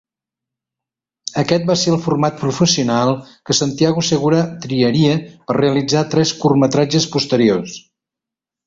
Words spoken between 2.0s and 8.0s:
format professional que Santiago Segura triaria per realitzar tres curtmetratges posteriors.